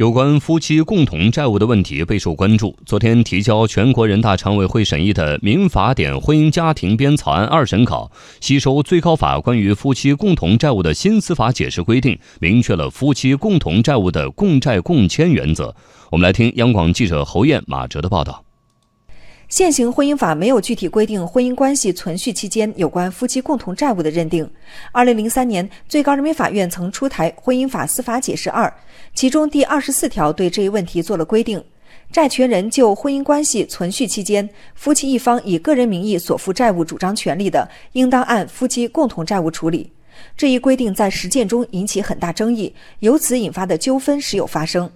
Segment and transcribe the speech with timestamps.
[0.00, 2.74] 有关夫妻共同债务的问题备受关注。
[2.86, 8.10] 昨天提交全国人大常委会审议的《民法典婚姻家庭编草案》二审稿，
[8.40, 15.76] 吸收最高法关于夫妻共同债务的新司法解释规定，明确了夫妻共同债务的共债共签原则。
[16.10, 18.42] 我们来听央广记者侯艳、马哲的报道。
[19.50, 24.48] 现行婚姻法没有具体规定婚姻关系存续期间有关夫妻共同债务的认定。
[24.92, 28.68] 二零零三年，最高人民法院曾出台《婚姻法司法解释二》，
[29.12, 31.60] 其中第二十四条对这一问题做了规定：
[32.12, 39.90] 债权人就婚姻关系存续期间夫妻一方以个人名义所负债务主张权利的，应当按夫妻共同债务处理。
[40.36, 44.88] 这一规定在实践中引起很大争议，由此引发的纠纷时有发生。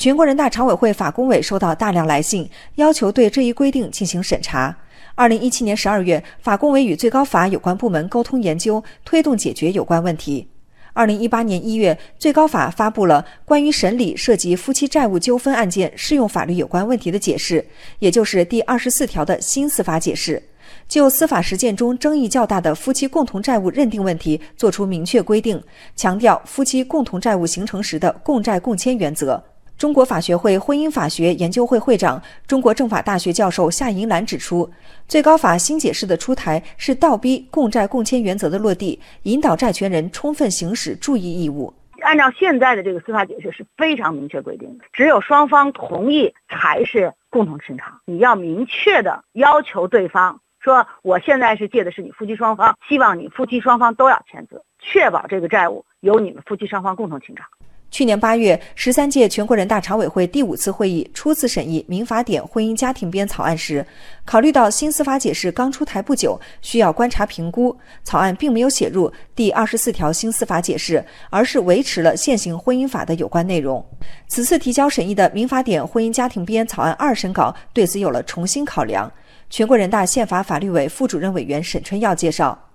[0.00, 4.74] 全国人大常委会法工委收到大量来信，要求对这一规定进行审查。
[5.14, 10.48] 二零一七年十二月，法工委与最高法有关部门沟通研究，推动解决有关问题。
[10.94, 17.62] 二零一八年一月，最高法发布了关于审理涉及夫妻债务纠纷案件适用法律有关问题的解释，
[17.98, 20.42] 也就是第二十四条的新司法解释，
[20.88, 25.62] 就司法实践中争议较大的夫妻共同债务认定问题作出明确规定，
[25.94, 29.44] 强调夫妻共同债务形成时的共债共签原则。
[29.80, 34.70] 中国法学会婚姻法学研究会会长、中国政法大学教授夏银兰指出，
[35.08, 41.72] 最高法新解释的出台是倒逼共债共签原则的落地，引导债权人充分行使注意义务。
[42.02, 48.02] 按照现在的这个司法解释是非常明确规定的，只有双方同意才是共同清偿。
[48.04, 57.46] 你要明确的要求对方说，我现在是借的是你夫妻双方，希望你夫妻双方都要签字，确保这个债务由你们夫妻双方共同清偿。
[57.90, 63.84] 去年八月，十三届全国人大常委会第五次会议初次审议《民法典婚姻家庭编》草案时，
[64.24, 73.84] 考虑到新司法解释刚出台不久，需要观察评估，草案并没有写入第二十四条新司法解释，而是维持了现行婚姻法的有关内容。
[74.28, 79.10] 此次提交审议的《民法典婚姻家庭编》草案二审稿对此有了重新考量。
[79.50, 82.69] 全国人大宪法法律委副主任委员沈春耀介绍。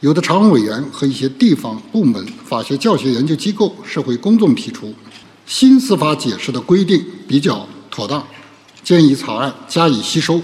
[0.00, 4.92] 有的常务委员和一些地方部门、法学教学研究机构、社会公众提出，
[5.46, 8.22] 新司法解释的规定比较妥当，
[8.82, 10.38] 建议草案加以吸收，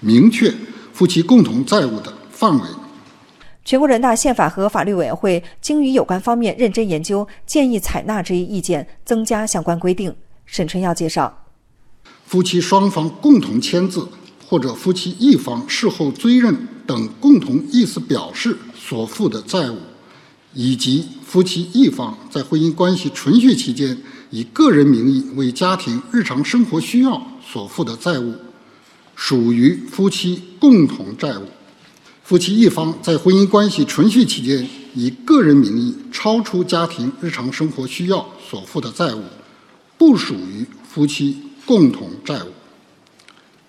[0.00, 0.52] 明确
[0.92, 2.64] 夫妻共同债务的范围。
[3.64, 10.12] 全国人大宪法和法律委员会经与有关方面认真研究，建议采纳这一意见，增加相关规定。
[10.44, 11.46] 沈春耀介绍，
[12.26, 14.08] 夫妻双方共同签字
[14.52, 16.54] 或者夫妻一方事后追认
[16.86, 18.54] 等共同意思表示。
[18.76, 19.78] 所负的债务，
[20.52, 23.96] 以及夫妻一方在婚姻关系存续期间
[24.28, 28.34] 以个人名义为家庭日常生活需要所负的债务，
[29.16, 31.46] 属于夫妻共同债务。
[32.22, 39.22] 夫妻一方在婚姻关系存续期间以个人名义超出家庭日常生活需要所负的债务，
[39.96, 42.48] 不属于夫妻共同债务。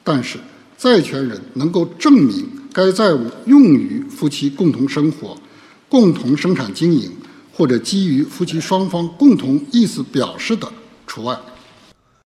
[0.03, 0.37] 但是，
[0.77, 5.37] 债权人能够证明该债务用于夫妻共同生活、
[5.87, 7.11] 共同生产经营，
[7.53, 10.71] 或者基于夫妻双方共同意思表示的，
[11.07, 11.37] 除外。